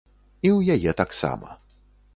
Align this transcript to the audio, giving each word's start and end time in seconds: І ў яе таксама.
І 0.45 0.49
ў 0.57 0.77
яе 0.77 0.91
таксама. 1.05 1.49